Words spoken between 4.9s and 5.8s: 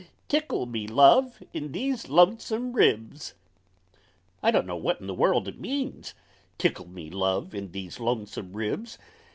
in the world it